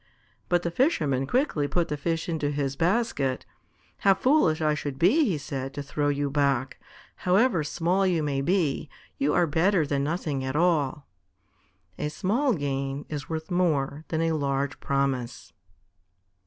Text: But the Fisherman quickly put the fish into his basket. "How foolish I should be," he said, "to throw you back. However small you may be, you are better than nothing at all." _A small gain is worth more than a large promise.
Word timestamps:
But 0.49 0.63
the 0.63 0.71
Fisherman 0.71 1.27
quickly 1.27 1.67
put 1.67 1.87
the 1.87 1.95
fish 1.95 2.27
into 2.27 2.49
his 2.49 2.75
basket. 2.75 3.45
"How 3.99 4.15
foolish 4.15 4.59
I 4.59 4.73
should 4.73 4.97
be," 4.97 5.25
he 5.25 5.37
said, 5.37 5.75
"to 5.75 5.83
throw 5.83 6.09
you 6.09 6.31
back. 6.31 6.79
However 7.17 7.63
small 7.63 8.07
you 8.07 8.23
may 8.23 8.41
be, 8.41 8.89
you 9.19 9.35
are 9.35 9.45
better 9.45 9.85
than 9.85 10.03
nothing 10.03 10.43
at 10.43 10.55
all." 10.55 11.05
_A 11.99 12.09
small 12.09 12.53
gain 12.53 13.05
is 13.09 13.29
worth 13.29 13.51
more 13.51 14.03
than 14.07 14.23
a 14.23 14.31
large 14.31 14.79
promise. 14.79 15.53